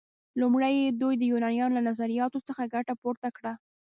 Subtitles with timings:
[0.41, 3.53] لومړی دوی د یونانیانو له نظریاتو څخه ګټه پورته کړه.